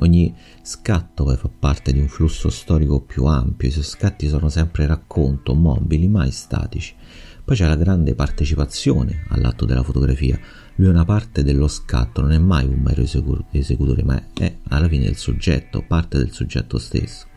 Ogni 0.02 0.34
scatto 0.62 1.26
fa 1.36 1.50
parte 1.50 1.92
di 1.92 2.00
un 2.00 2.08
flusso 2.08 2.50
storico 2.50 3.02
più 3.02 3.26
ampio, 3.26 3.68
i 3.68 3.72
suoi 3.72 3.84
scatti 3.84 4.28
sono 4.30 4.48
sempre 4.48 4.86
racconto, 4.88 5.54
mobili, 5.54 6.08
mai 6.08 6.32
statici. 6.32 6.96
Poi 7.44 7.56
c'è 7.56 7.68
la 7.68 7.76
grande 7.76 8.16
partecipazione 8.16 9.26
all'atto 9.30 9.66
della 9.66 9.84
fotografia. 9.84 10.40
Lui 10.76 10.88
è 10.88 10.92
una 10.92 11.04
parte 11.04 11.44
dello 11.44 11.68
scatto, 11.68 12.22
non 12.22 12.32
è 12.32 12.38
mai 12.38 12.66
un 12.66 12.80
mero 12.80 13.02
esecutore, 13.02 14.04
ma 14.04 14.22
è 14.34 14.56
alla 14.70 14.88
fine 14.88 15.06
il 15.06 15.18
soggetto, 15.18 15.84
parte 15.86 16.18
del 16.18 16.32
soggetto 16.32 16.78
stesso. 16.78 17.28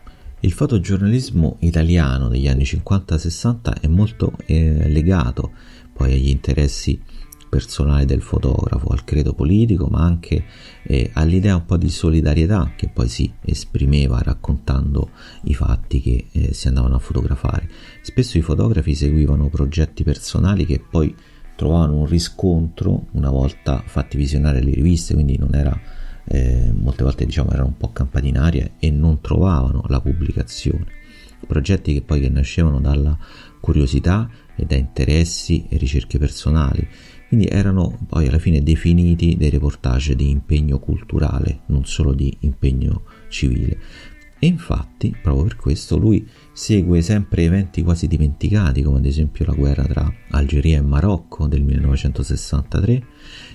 Il 0.41 0.53
fotogiornalismo 0.53 1.57
italiano 1.61 2.29
degli 2.29 2.47
anni 2.47 2.65
50-60 2.65 3.81
è 3.81 3.87
molto 3.87 4.37
eh, 4.47 4.89
legato 4.89 5.53
poi 5.93 6.13
agli 6.13 6.29
interessi 6.29 7.01
personale 7.53 8.07
del 8.07 8.23
fotografo, 8.23 8.89
al 8.89 9.05
credo 9.05 9.35
politico, 9.35 9.89
ma 9.89 10.01
anche 10.01 10.43
eh, 10.85 11.11
all'idea 11.13 11.57
un 11.57 11.67
po' 11.67 11.77
di 11.77 11.91
solidarietà 11.91 12.73
che 12.75 12.89
poi 12.89 13.09
si 13.09 13.31
esprimeva 13.45 14.23
raccontando 14.23 15.11
i 15.43 15.53
fatti 15.53 16.01
che 16.01 16.29
eh, 16.33 16.55
si 16.55 16.69
andavano 16.69 16.95
a 16.95 16.99
fotografare. 16.99 17.69
Spesso 18.01 18.39
i 18.39 18.41
fotografi 18.41 18.95
seguivano 18.95 19.51
progetti 19.51 20.03
personali 20.03 20.65
che 20.65 20.81
poi 20.81 21.15
trovavano 21.55 21.99
un 21.99 22.07
riscontro 22.07 23.09
una 23.11 23.29
volta 23.29 23.83
fatti 23.85 24.17
visionare 24.17 24.63
le 24.63 24.73
riviste, 24.73 25.13
quindi 25.13 25.37
non 25.37 25.55
era 25.55 25.79
eh, 26.25 26.73
molte 26.75 27.05
volte 27.05 27.27
diciamo 27.27 27.51
erano 27.51 27.69
un 27.69 27.77
po' 27.77 27.93
campaninarie 27.93 28.77
e 28.79 28.91
non 28.91 29.21
trovavano 29.21 29.85
la 29.89 30.01
pubblicazione. 30.01 30.87
Progetti 31.47 31.93
che 31.93 32.01
poi 32.01 32.21
che 32.21 32.31
nascevano 32.31 32.81
dalla 32.81 33.19
curiosità 33.61 34.31
e 34.57 34.65
da 34.65 34.77
interessi 34.77 35.67
e 35.69 35.77
ricerche 35.77 36.19
personali 36.19 36.89
quindi 37.33 37.49
erano 37.51 37.99
poi 38.09 38.29
alla 38.29 38.39
fine 38.39 38.63
definiti 38.63 39.39
dei 39.39 39.49
reportage 39.49 40.15
di 40.15 40.29
impegno 40.29 40.79
culturale, 40.79 41.61
non 41.69 41.87
solo 41.87 42.13
di 42.13 42.37
impegno 42.41 43.05
civile. 43.31 43.79
E 44.39 44.47
infatti, 44.47 45.17
proprio 45.23 45.45
per 45.45 45.57
questo, 45.57 45.97
lui 45.97 46.29
segue 46.53 47.01
sempre 47.01 47.45
eventi 47.45 47.83
quasi 47.83 48.07
dimenticati, 48.07 48.83
come 48.83 48.99
ad 48.99 49.07
esempio 49.07 49.47
la 49.47 49.55
guerra 49.55 49.85
tra 49.85 50.13
Algeria 50.33 50.77
e 50.77 50.83
Marocco 50.83 51.47
del 51.47 51.63
1963, 51.63 53.07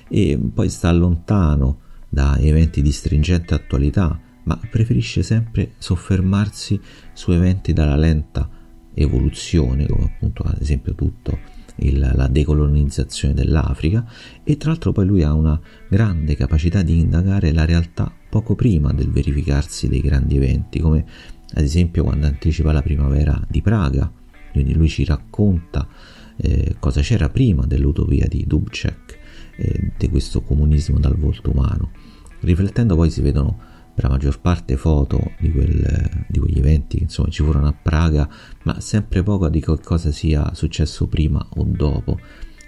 e 0.10 0.39
poi 0.51 0.69
sta 0.69 0.91
lontano 0.91 1.81
da 2.10 2.36
eventi 2.39 2.81
di 2.81 2.91
stringente 2.91 3.53
attualità, 3.53 4.19
ma 4.46 4.60
preferisce 4.72 5.22
sempre 5.22 5.74
soffermarsi 5.77 6.81
su 7.13 7.31
eventi 7.31 7.74
dalla 7.74 7.96
lenta 7.96 8.50
evoluzione, 8.96 9.86
come 9.86 10.05
appunto 10.05 10.41
ad 10.41 10.60
esempio 10.60 10.96
tutto 10.96 11.57
il, 11.77 12.12
la 12.13 12.27
decolonizzazione 12.27 13.34
dell'Africa 13.34 14.05
e 14.43 14.57
tra 14.57 14.69
l'altro 14.69 14.91
poi 14.91 15.05
lui 15.05 15.24
ha 15.24 15.34
una 15.34 15.60
grande 15.89 16.36
capacità 16.36 16.81
di 16.81 17.00
indagare 17.00 17.51
la 17.51 17.65
realtà 17.65 18.12
poco 18.29 18.55
prima 18.55 18.93
del 18.93 19.10
verificarsi 19.10 19.88
dei 19.88 20.01
grandi 20.01 20.36
eventi, 20.36 20.79
come 20.79 21.05
ad 21.53 21.63
esempio 21.63 22.03
quando 22.03 22.27
anticipa 22.27 22.72
la 22.72 22.81
primavera 22.81 23.41
di 23.48 23.62
Praga, 23.62 24.12
quindi 24.51 24.74
lui 24.74 24.89
ci 24.89 25.05
racconta 25.05 25.88
eh, 26.38 26.75
cosa 26.79 27.01
c'era 27.01 27.29
prima 27.29 27.65
dell'utopia 27.65 28.27
di 28.27 28.43
Dubček, 28.46 29.17
eh, 29.55 29.91
di 29.98 30.10
questo 30.10 30.41
comunismo 30.41 31.00
dal 31.00 31.15
volto 31.15 31.51
umano. 31.51 31.91
Riflettendo 32.41 32.96
poi 32.96 33.10
si 33.10 33.22
vedono 33.22 33.67
per 33.98 34.06
la 34.06 34.12
maggior 34.12 34.39
parte 34.39 34.77
foto 34.77 35.32
di, 35.39 35.51
quel, 35.51 36.25
di 36.27 36.38
quegli 36.38 36.60
eventi 36.60 36.98
che 36.98 37.06
insomma 37.06 37.30
ci 37.30 37.42
furono 37.42 37.66
a 37.66 37.74
Praga, 37.74 38.30
ma 38.62 38.80
sempre 38.80 39.24
poco 39.24 39.50
di 39.50 39.60
cosa 39.60 40.12
sia 40.12 40.54
successo 40.54 41.08
prima 41.08 41.44
o 41.56 41.63
dopo. 41.63 42.20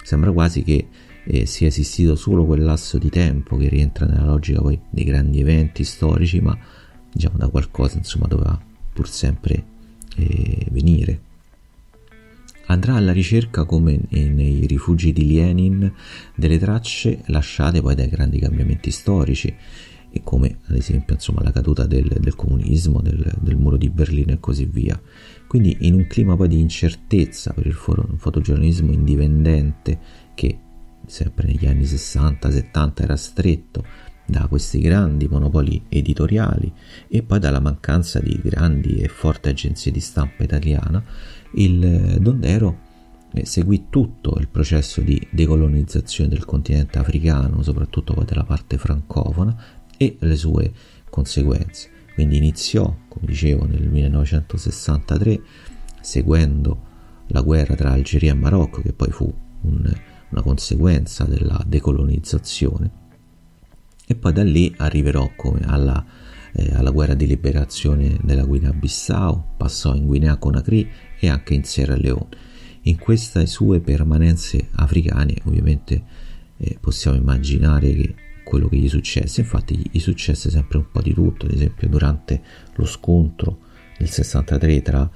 Sembra 0.02 0.32
quasi 0.32 0.64
che 0.64 0.88
eh, 1.24 1.46
sia 1.46 1.68
esistito 1.68 2.16
solo 2.16 2.48
quel 2.48 2.64
lasso 2.64 2.98
di 2.98 3.12
tempo 3.12 3.58
che 3.58 3.70
rientra 3.70 4.08
nella 4.08 4.26
logica 4.26 4.60
poi 4.60 4.80
dei 4.90 5.04
grandi 5.04 5.40
eventi 5.40 5.84
storici, 5.84 6.40
ma 6.40 6.58
diciamo 7.14 7.38
da 7.38 7.48
qualcosa 7.50 7.98
insomma 7.98 8.26
doveva 8.26 8.60
pur 8.92 9.08
sempre 9.08 9.64
eh, 10.16 10.66
venire. 10.72 11.22
Andrà 12.66 12.96
alla 12.96 13.12
ricerca, 13.12 13.66
come 13.66 14.00
nei 14.10 14.66
rifugi 14.66 15.14
di 15.14 15.32
Lenin, 15.32 15.94
delle 16.34 16.58
tracce 16.58 17.22
lasciate 17.28 17.82
poi 17.82 17.94
dai 17.94 18.10
grandi 18.10 18.40
cambiamenti 18.40 18.90
storici 18.90 19.56
e 20.12 20.22
come 20.24 20.60
ad 20.68 20.76
esempio 20.76 21.14
insomma, 21.16 21.44
la 21.44 21.52
caduta 21.52 21.86
del, 21.86 22.08
del 22.20 22.36
comunismo, 22.36 23.02
del, 23.02 23.34
del, 23.40 23.58
muro 23.58 23.78
di 23.78 23.90
Berlino 23.90 24.32
e 24.32 24.40
così 24.40 24.66
via. 24.66 25.00
Quindi 25.48 25.78
in 25.82 25.94
un 25.94 26.08
clima 26.08 26.36
poi 26.36 26.48
di 26.48 26.60
incertezza 26.60 27.54
per 27.54 27.66
il 27.66 27.74
fotogiornalismo 27.74 28.92
indipendente 28.92 30.00
che 30.34 30.58
sempre 31.06 31.48
negli 31.48 31.66
anni 31.66 31.84
60-70 31.84 32.92
era 33.02 33.16
stretto 33.16 33.84
da 34.26 34.46
questi 34.48 34.80
grandi 34.80 35.28
monopoli 35.28 35.86
editoriali 35.90 36.72
e 37.08 37.24
poi 37.24 37.40
dalla 37.40 37.60
mancanza 37.60 38.20
di 38.20 38.40
grandi 38.44 38.98
e 38.98 39.08
forti 39.08 39.50
agenzie 39.50 39.92
di 39.92 40.00
stampa 40.00 40.44
italiana, 40.44 41.04
il 41.56 42.18
Dondero 42.22 42.88
eh, 43.34 43.46
seguì 43.46 43.86
tutto 43.90 44.38
il 44.40 44.48
processo 44.48 45.02
di 45.02 45.28
decolonizzazione 45.32 46.30
del 46.30 46.46
continente 46.46 47.00
africano, 47.00 47.62
soprattutto 47.62 48.14
poi 48.14 48.26
della 48.26 48.44
parte 48.44 48.78
francofona, 48.78 49.56
e 50.00 50.16
le 50.20 50.36
sue 50.38 50.72
conseguenze. 51.10 51.90
Quindi 52.14 52.38
iniziò, 52.38 52.96
come 53.08 53.28
dicevo, 53.28 53.66
nel 53.66 53.88
1963, 53.88 55.42
seguendo 56.00 56.88
la 57.28 57.42
guerra 57.42 57.76
tra 57.76 57.92
Algeria 57.92 58.32
e 58.32 58.36
Marocco, 58.36 58.82
che 58.82 58.94
poi 58.94 59.12
fu 59.12 59.32
un, 59.62 59.94
una 60.30 60.42
conseguenza 60.42 61.26
della 61.26 61.62
decolonizzazione, 61.68 62.92
e 64.08 64.16
poi 64.16 64.34
da 64.34 64.44
lì 64.44 64.74
arriverò 64.78 65.30
alla 65.66 66.04
eh, 66.54 66.72
alla 66.74 66.92
guerra 66.92 67.14
di 67.14 67.28
liberazione 67.28 68.18
della 68.22 68.44
Guinea-Bissau, 68.44 69.56
passò 69.58 69.94
in 69.94 70.06
Guinea-Conakry 70.06 70.90
e 71.20 71.30
anche 71.30 71.54
in 71.54 71.64
Sierra 71.64 71.96
Leone. 71.96 72.48
In 72.84 72.98
queste 72.98 73.46
sue 73.46 73.82
permanenze 73.82 74.70
africane 74.72 75.36
ovviamente 75.44 76.04
eh, 76.58 76.78
possiamo 76.80 77.18
immaginare 77.18 77.94
che 77.94 78.16
quello 78.50 78.68
che 78.68 78.78
gli 78.78 78.90
successe, 78.90 79.42
infatti 79.42 79.90
gli 79.92 80.00
successe 80.00 80.50
sempre 80.50 80.80
un 80.80 80.90
po' 80.92 81.02
di 81.02 81.14
tutto, 81.14 81.46
ad 81.46 81.52
esempio 81.52 81.88
durante 81.88 82.42
lo 82.76 82.86
scontro 82.86 83.60
del 83.98 84.10
63 84.10 84.82
tra 84.82 85.10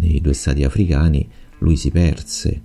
i 0.00 0.20
due 0.20 0.34
stati 0.34 0.62
africani 0.62 1.28
lui 1.58 1.76
si 1.76 1.90
perse 1.90 2.62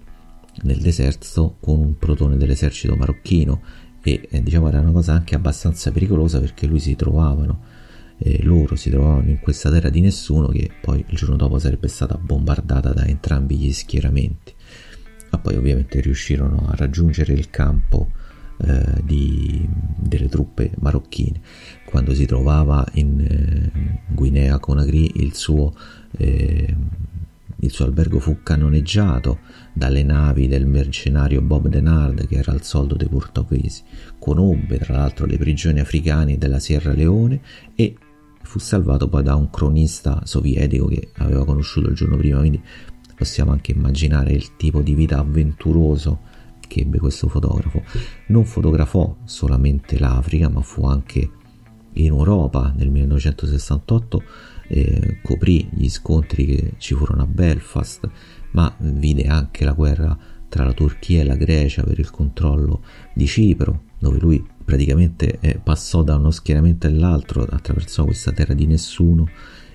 nel 0.64 0.80
deserto 0.80 1.56
con 1.62 1.80
un 1.80 1.98
protone 1.98 2.36
dell'esercito 2.36 2.96
marocchino 2.96 3.62
e 4.02 4.28
eh, 4.30 4.44
diciamo 4.44 4.68
era 4.68 4.82
una 4.82 4.92
cosa 4.92 5.14
anche 5.14 5.36
abbastanza 5.36 5.92
pericolosa 5.92 6.40
perché 6.40 6.66
lui 6.66 6.80
si 6.80 6.96
trovavano 6.96 7.80
eh, 8.24 8.44
loro 8.44 8.76
si 8.76 8.90
trovavano 8.90 9.30
in 9.30 9.40
questa 9.40 9.72
terra 9.72 9.90
di 9.90 10.02
nessuno 10.02 10.48
che 10.48 10.70
poi 10.80 11.04
il 11.08 11.16
giorno 11.16 11.36
dopo 11.36 11.58
sarebbe 11.58 11.88
stata 11.88 12.18
bombardata 12.18 12.94
da 12.94 13.06
entrambi 13.06 13.58
gli 13.58 13.74
schieramenti. 13.74 14.54
Ma 15.32 15.40
poi 15.40 15.56
ovviamente 15.56 16.02
riuscirono 16.02 16.68
a 16.68 16.76
raggiungere 16.76 17.34
il 17.34 17.50
campo 17.50 18.12
eh, 18.64 19.02
di, 19.04 19.68
delle 19.98 20.30
truppe 20.30 20.72
marocchine 20.80 21.40
quando 21.86 22.14
si 22.14 22.26
trovava 22.26 22.86
in 22.94 23.20
eh, 23.20 24.00
Guinea 24.08 24.60
Conakry 24.60 25.12
il 25.16 25.34
suo 25.36 25.74
eh, 26.18 26.76
il 27.64 27.72
suo 27.72 27.86
albergo 27.86 28.20
fu 28.20 28.40
cannoneggiato 28.42 29.40
dalle 29.74 30.04
navi 30.04 30.48
del 30.48 30.66
mercenario 30.66 31.42
Bob 31.42 31.68
Denard 31.68 32.28
che 32.28 32.36
era 32.38 32.52
al 32.52 32.64
soldo 32.64 32.96
dei 32.96 33.08
portoghesi. 33.08 33.84
Conobbe 34.18 34.80
tra 34.80 34.98
l'altro 34.98 35.26
le 35.26 35.38
prigioni 35.38 35.80
africane 35.80 36.38
della 36.38 36.60
Sierra 36.60 36.92
Leone 36.94 37.40
e 37.76 37.96
fu 38.42 38.58
salvato 38.58 39.08
poi 39.08 39.24
da 39.24 39.36
un 39.36 39.50
cronista 39.50 40.22
sovietico 40.26 40.88
che 40.88 41.10
aveva 41.18 41.46
conosciuto 41.46 41.90
il 41.90 41.96
giorno 41.96 42.18
prima, 42.18 42.40
quindi 42.40 42.62
possiamo 43.16 43.52
anche 43.52 43.72
immaginare 43.72 44.34
il 44.34 44.56
tipo 44.58 44.82
di 44.82 44.96
vita 44.96 45.20
avventuroso 45.20 46.30
che 46.72 46.82
ebbe 46.82 47.00
questo 47.00 47.28
fotografo. 47.28 47.84
Non 48.28 48.46
fotografò 48.46 49.18
solamente 49.26 50.00
l'Africa, 50.00 50.48
ma 50.48 50.62
fu 50.62 50.86
anche 50.86 51.30
in 51.94 52.06
Europa 52.06 52.72
nel 52.74 52.90
1968 52.90 54.24
eh, 54.70 55.20
coprì 55.22 55.68
gli 55.74 55.90
scontri 55.90 56.46
che 56.46 56.74
ci 56.78 56.96
furono 56.96 57.24
a 57.24 57.28
Belfast, 57.28 58.10
ma 58.52 58.74
vide 58.80 59.24
anche 59.24 59.66
la 59.66 59.74
guerra 59.74 60.18
tra 60.48 60.64
la 60.64 60.72
Turchia 60.72 61.22
e 61.22 61.26
la 61.26 61.36
Grecia 61.36 61.84
per 61.84 62.00
il 62.00 62.10
controllo 62.10 62.82
di 63.14 63.28
Cipro, 63.28 63.84
dove 64.00 64.20
lui 64.20 64.46
praticamente 64.64 65.40
eh, 65.42 65.60
passò 65.62 66.04
da 66.04 66.16
uno 66.16 66.32
schieramento 66.32 66.88
all'altro, 66.88 67.44
attraversò 67.44 68.06
questa 68.06 68.32
terra 68.32 68.54
di 68.54 68.66
nessuno 68.66 69.28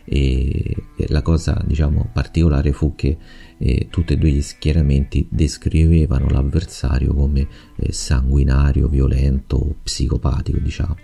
e, 0.05 0.75
e 0.97 1.07
la 1.09 1.21
cosa 1.21 1.63
diciamo 1.67 2.09
particolare 2.13 2.73
fu 2.73 2.95
che 2.95 3.19
eh, 3.59 3.89
tutti 3.91 4.13
e 4.13 4.17
due 4.17 4.31
gli 4.31 4.43
schieramenti 4.43 5.27
descrivevano 5.31 6.29
l'avversario 6.29 7.15
come 7.15 7.47
eh, 7.77 7.93
sanguinario, 7.93 8.89
violento, 8.89 9.77
psicopatico, 9.83 10.59
diciamo. 10.59 10.97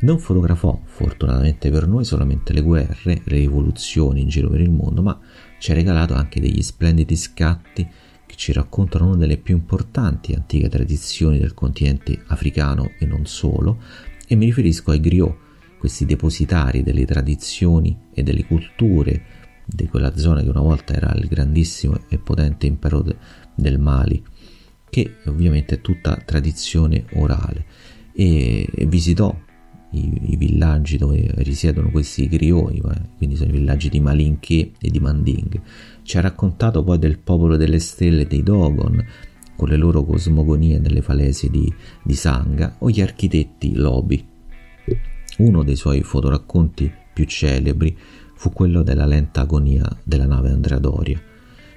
Non 0.00 0.20
fotografò, 0.20 0.80
fortunatamente 0.84 1.70
per 1.70 1.88
noi, 1.88 2.04
solamente 2.04 2.52
le 2.52 2.60
guerre, 2.60 3.22
le 3.24 3.36
rivoluzioni 3.38 4.20
in 4.20 4.28
giro 4.28 4.48
per 4.48 4.60
il 4.60 4.70
mondo, 4.70 5.02
ma 5.02 5.18
ci 5.58 5.72
ha 5.72 5.74
regalato 5.74 6.14
anche 6.14 6.40
degli 6.40 6.62
splendidi 6.62 7.16
scatti 7.16 7.86
che 8.26 8.36
ci 8.36 8.52
raccontano 8.52 9.06
una 9.06 9.16
delle 9.16 9.38
più 9.38 9.56
importanti 9.56 10.34
antiche 10.34 10.68
tradizioni 10.68 11.38
del 11.38 11.54
continente 11.54 12.22
africano 12.26 12.92
e 12.98 13.06
non 13.06 13.26
solo, 13.26 13.80
e 14.28 14.36
mi 14.36 14.44
riferisco 14.44 14.92
ai 14.92 15.00
griot, 15.00 15.36
questi 15.78 16.04
depositari 16.04 16.82
delle 16.82 17.04
tradizioni 17.04 17.96
e 18.12 18.22
delle 18.22 18.44
culture 18.44 19.37
di 19.70 19.86
quella 19.86 20.16
zona 20.16 20.42
che 20.42 20.48
una 20.48 20.62
volta 20.62 20.94
era 20.94 21.12
il 21.14 21.26
grandissimo 21.28 22.00
e 22.08 22.16
potente 22.18 22.66
impero 22.66 23.02
de- 23.02 23.16
del 23.54 23.78
Mali, 23.78 24.24
che 24.88 25.16
ovviamente 25.26 25.76
è 25.76 25.80
tutta 25.82 26.16
tradizione 26.24 27.04
orale, 27.12 27.66
e, 28.12 28.66
e 28.74 28.86
visitò 28.86 29.36
i, 29.90 30.32
i, 30.32 30.36
villaggi 30.36 30.96
dove 30.96 31.30
risiedono 31.36 31.90
questi 31.90 32.28
grioi, 32.28 32.80
quindi 33.16 33.36
sono 33.36 33.50
i 33.50 33.58
villaggi 33.58 33.90
di 33.90 34.00
Malinché 34.00 34.72
e 34.78 34.90
di 34.90 35.00
Manding. 35.00 35.60
Ci 36.02 36.16
ha 36.16 36.22
raccontato 36.22 36.82
poi 36.82 36.98
del 36.98 37.18
popolo 37.18 37.56
delle 37.56 37.78
stelle 37.78 38.26
dei 38.26 38.42
Dogon, 38.42 39.04
con 39.54 39.68
le 39.68 39.76
loro 39.76 40.04
cosmogonie 40.04 40.78
nelle 40.78 41.02
falesie 41.02 41.50
di, 41.50 41.72
di 42.02 42.14
Sanga, 42.14 42.76
o 42.78 42.88
gli 42.88 43.00
architetti 43.00 43.74
Lobi. 43.74 44.26
Uno 45.38 45.62
dei 45.62 45.76
suoi 45.76 46.02
fotoracconti 46.02 46.90
più 47.12 47.24
celebri 47.24 47.96
fu 48.38 48.52
quello 48.52 48.84
della 48.84 49.04
lenta 49.04 49.40
agonia 49.40 49.84
della 50.04 50.26
nave 50.26 50.50
Andrea 50.50 50.78
Doria. 50.78 51.20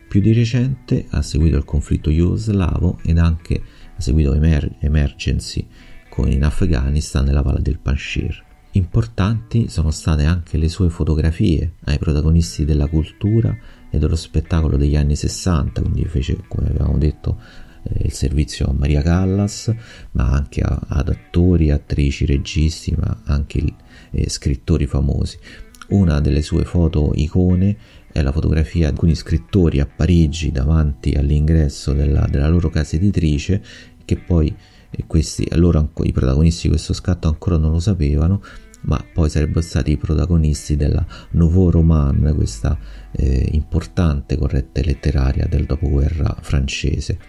Più 0.07 0.21
di 0.21 0.31
recente 0.31 1.07
ha 1.09 1.23
seguito 1.23 1.57
il 1.57 1.65
conflitto 1.65 2.11
jugoslavo 2.11 2.99
ed 3.03 3.17
anche 3.17 3.61
ha 3.95 3.99
seguito 3.99 4.33
Emer- 4.33 4.75
Emergency 4.79 5.67
come 6.07 6.31
in 6.31 6.43
Afghanistan 6.43 7.25
nella 7.25 7.41
valle 7.41 7.63
del 7.63 7.79
Panjshir. 7.79 8.43
Importanti 8.73 9.69
sono 9.69 9.89
state 9.89 10.23
anche 10.23 10.57
le 10.57 10.69
sue 10.69 10.89
fotografie 10.89 11.73
ai 11.85 11.97
protagonisti 11.97 12.63
della 12.63 12.87
cultura 12.87 13.57
e 13.89 13.97
dello 13.97 14.15
spettacolo 14.15 14.77
degli 14.77 14.95
anni 14.95 15.15
60, 15.15 15.81
quindi 15.81 16.05
fece, 16.05 16.37
come 16.47 16.69
avevamo 16.69 16.97
detto, 16.99 17.39
eh, 17.83 18.05
il 18.05 18.11
servizio 18.11 18.67
a 18.67 18.73
Maria 18.73 19.01
Callas, 19.01 19.73
ma 20.11 20.29
anche 20.29 20.61
a, 20.61 20.79
ad 20.87 21.09
attori, 21.09 21.71
attrici, 21.71 22.25
registi, 22.27 22.93
ma 22.95 23.21
anche 23.25 23.63
eh, 24.11 24.29
scrittori 24.29 24.85
famosi. 24.85 25.39
Una 25.91 26.21
delle 26.21 26.41
sue 26.41 26.63
foto 26.63 27.11
icone 27.15 27.75
è 28.13 28.21
la 28.21 28.31
fotografia 28.31 28.87
di 28.87 28.93
alcuni 28.93 29.13
scrittori 29.13 29.81
a 29.81 29.85
Parigi 29.85 30.49
davanti 30.49 31.11
all'ingresso 31.13 31.91
della, 31.91 32.25
della 32.29 32.47
loro 32.47 32.69
casa 32.69 32.95
editrice 32.95 33.61
che 34.05 34.15
poi 34.15 34.55
e 34.89 35.03
questi 35.05 35.45
allora 35.51 35.85
i 36.03 36.11
protagonisti 36.13 36.63
di 36.63 36.69
questo 36.69 36.93
scatto 36.93 37.27
ancora 37.27 37.57
non 37.57 37.71
lo 37.71 37.79
sapevano 37.79 38.41
ma 38.83 39.03
poi 39.13 39.29
sarebbero 39.29 39.59
stati 39.59 39.91
i 39.91 39.97
protagonisti 39.97 40.77
della 40.77 41.05
Nouveau 41.31 41.69
Roman, 41.69 42.33
questa 42.35 42.77
eh, 43.11 43.49
importante 43.51 44.37
corrente 44.37 44.83
letteraria 44.83 45.45
del 45.45 45.65
dopoguerra 45.65 46.35
francese. 46.39 47.19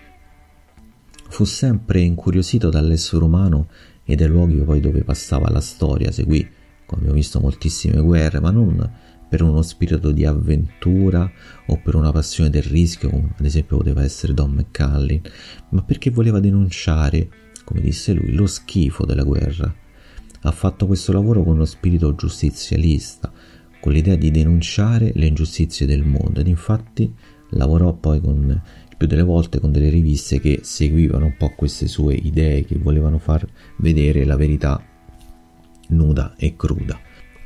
Fu 1.29 1.45
sempre 1.45 2.01
incuriosito 2.01 2.71
dall'essere 2.71 3.25
umano 3.25 3.69
e 4.05 4.15
dai 4.15 4.29
luoghi 4.29 4.57
poi 4.63 4.81
dove 4.81 5.03
passava 5.03 5.51
la 5.51 5.61
storia, 5.61 6.11
seguì, 6.11 6.49
come 6.93 7.03
abbiamo 7.03 7.17
visto, 7.17 7.41
moltissime 7.41 8.01
guerre, 8.01 8.41
ma 8.41 8.51
non 8.51 8.91
per 9.29 9.43
uno 9.43 9.63
spirito 9.63 10.11
di 10.11 10.27
avventura 10.27 11.31
o 11.67 11.81
per 11.83 11.95
una 11.95 12.13
passione 12.13 12.51
del 12.51 12.63
rischio, 12.63 13.09
come 13.09 13.31
ad 13.35 13.45
esempio 13.45 13.79
poteva 13.79 14.03
essere 14.03 14.35
Don 14.35 14.53
McCallin, 14.53 15.23
ma 15.71 15.83
perché 15.83 16.11
voleva 16.11 16.39
denunciare 16.39 17.29
come 17.65 17.81
disse 17.81 18.13
lui, 18.13 18.35
lo 18.35 18.47
schifo 18.47 19.07
della 19.07 19.23
guerra. 19.23 19.73
Ha 20.45 20.51
fatto 20.51 20.87
questo 20.87 21.13
lavoro 21.13 21.43
con 21.43 21.55
uno 21.55 21.65
spirito 21.65 22.15
giustizialista, 22.15 23.33
con 23.81 23.93
l'idea 23.93 24.17
di 24.17 24.31
denunciare 24.31 25.13
le 25.15 25.27
ingiustizie 25.27 25.87
del 25.87 26.05
mondo 26.05 26.41
ed 26.41 26.49
infatti 26.49 27.13
lavorò 27.51 27.93
poi 27.95 28.21
con 28.21 28.63
più 28.97 29.07
delle 29.07 29.23
volte 29.23 29.59
con 29.59 29.73
delle 29.73 29.89
riviste 29.89 30.41
che 30.41 30.61
seguivano 30.63 31.27
un 31.27 31.37
po' 31.37 31.55
queste 31.57 31.89
sue 31.89 32.15
idee, 32.15 32.65
che 32.65 32.77
volevano 32.77 33.19
far 33.19 33.47
vedere 33.79 34.25
la 34.25 34.37
verità 34.37 34.85
nuda 35.93 36.35
e 36.37 36.57
cruda. 36.57 36.99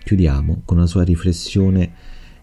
Chiudiamo 0.03 0.63
con 0.65 0.79
una 0.79 0.87
sua 0.87 1.03
riflessione 1.03 1.93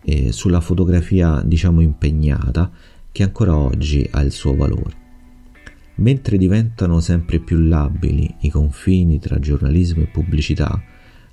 eh, 0.04 0.32
sulla 0.32 0.62
fotografia, 0.62 1.42
diciamo, 1.44 1.82
impegnata, 1.82 2.72
che 3.12 3.24
ancora 3.24 3.56
oggi 3.56 4.08
ha 4.12 4.22
il 4.22 4.32
suo 4.32 4.56
valore. 4.56 5.02
Mentre 5.96 6.38
diventano 6.38 7.00
sempre 7.00 7.39
più 7.39 7.58
labili 7.60 8.36
i 8.42 8.50
confini 8.50 9.20
tra 9.20 9.39
giornalismo 9.39 10.02
e 10.02 10.08
pubblicità, 10.08 10.82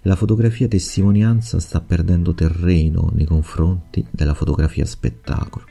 la 0.03 0.17
fotografia 0.17 0.69
testimonianza 0.69 1.59
sta 1.61 1.81
perdendo 1.81 2.33
terreno 2.33 3.11
nei 3.15 3.27
confronti 3.27 4.07
della 4.11 4.35
fotografia 4.35 4.85
spettacolo. 4.85 5.65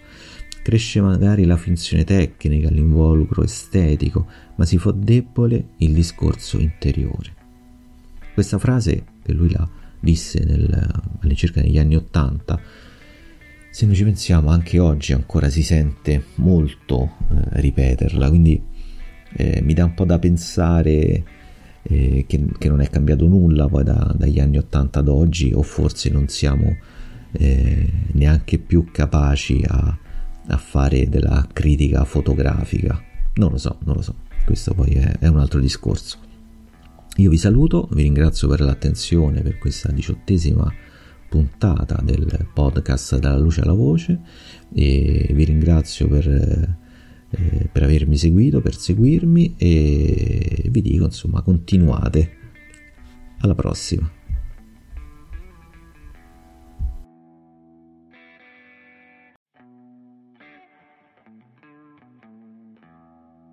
Cresce 0.62 1.02
magari 1.02 1.46
la 1.46 1.58
finzione 1.58 2.04
tecnica, 2.04 2.70
l'involucro 2.70 3.44
estetico, 3.44 4.28
ma 4.56 4.66
si 4.66 4.78
fa 4.78 4.92
debole 4.92 5.70
il 5.78 5.94
discorso 5.94 6.60
interiore. 6.60 7.39
Questa 8.40 8.58
frase, 8.58 9.04
che 9.22 9.34
lui 9.34 9.52
la 9.52 9.70
disse 10.00 10.42
nel, 10.46 10.90
all'incirca 11.20 11.60
negli 11.60 11.78
anni 11.78 11.98
Ottanta, 11.98 12.58
se 13.70 13.86
noi 13.86 13.96
ci 13.96 14.06
pensiamo 14.06 14.50
anche 14.50 14.80
oggi 14.80 15.12
ancora 15.12 15.50
si 15.50 15.62
sente 15.62 16.24
molto 16.36 17.18
eh, 17.32 17.60
ripeterla, 17.60 18.30
quindi 18.30 18.64
eh, 19.34 19.60
mi 19.62 19.74
dà 19.74 19.84
un 19.84 19.94
po' 19.94 20.06
da 20.06 20.20
pensare 20.20 21.24
eh, 21.82 22.24
che, 22.26 22.46
che, 22.58 22.70
non 22.70 22.80
è 22.80 22.90
cambiato 22.90 23.28
nulla 23.28 23.68
poi 23.68 23.84
da, 23.84 24.16
dagli 24.18 24.40
anni 24.40 24.58
80 24.58 25.00
ad 25.00 25.10
oggi 25.10 25.52
o 25.54 25.62
forse 25.62 26.10
non 26.10 26.30
siamo 26.30 26.78
eh, 27.34 27.92
neanche 28.14 28.58
più 28.58 28.86
capaci 28.90 29.66
a, 29.68 29.98
a, 30.48 30.58
fare 30.58 31.10
della 31.10 31.46
critica 31.52 32.06
fotografica. 32.06 33.04
Non 33.34 33.52
lo 33.52 33.58
so, 33.58 33.80
non 33.84 33.96
lo 33.96 34.02
so. 34.02 34.16
Questo 34.46 34.74
poi 34.74 34.92
è, 34.92 35.18
è 35.20 35.28
un 35.28 35.40
altro 35.40 35.60
discorso 35.60 36.28
Io 37.20 37.30
vi 37.30 37.38
saluto, 37.38 37.90
vi 37.92 38.04
ringrazio 38.04 38.48
per 38.48 38.62
l'attenzione 38.62 39.42
per 39.42 39.58
questa 39.58 39.92
diciottesima 39.92 40.74
puntata 41.28 42.00
del 42.02 42.48
podcast 42.54 43.20
Dalla 43.20 43.38
luce 43.38 43.60
alla 43.60 43.74
voce 43.74 44.22
e 44.74 45.30
vi 45.34 45.44
ringrazio 45.44 46.08
per, 46.08 46.26
eh, 46.30 47.70
per 47.70 47.84
avermi 47.84 48.16
seguito, 48.16 48.62
per 48.62 48.74
seguirmi 48.74 49.56
e 49.58 50.64
vi 50.70 50.82
dico 50.82 51.04
insomma 51.04 51.42
continuate. 51.42 52.38
Alla 53.40 53.56
prossima. 53.56 54.19